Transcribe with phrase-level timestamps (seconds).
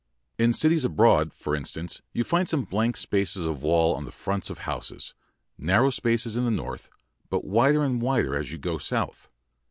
[0.39, 4.49] In cities abroad, for instance, you find some blank spaces of wall on the fronts
[4.49, 5.13] of the houses,
[5.59, 6.89] narrow spaces in the north,
[7.29, 9.29] but wider and wider as you go south.